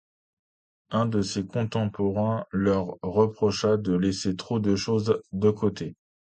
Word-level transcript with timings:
Un 0.89 1.05
de 1.05 1.21
ses 1.21 1.45
contemporains 1.45 2.47
leur 2.49 2.97
reprocha 3.03 3.77
de 3.77 3.95
laisser 3.95 4.35
trop 4.35 4.57
de 4.59 4.75
choses 4.75 5.21
de 5.31 5.51
côté. 5.51 5.95